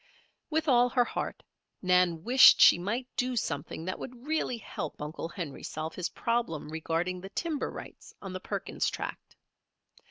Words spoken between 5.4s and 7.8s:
solve his problem regarding the timber